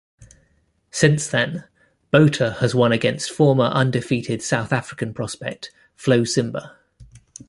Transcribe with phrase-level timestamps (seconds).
[0.89, 1.65] Since then,
[2.09, 6.75] Botha has won against former undefeated South African prospect Flo Simba.